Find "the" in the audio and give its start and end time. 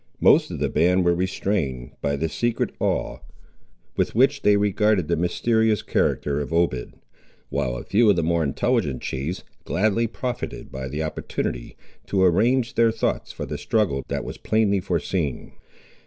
0.57-0.67, 2.15-2.27, 5.07-5.15, 8.15-8.23, 10.87-11.03, 13.45-13.59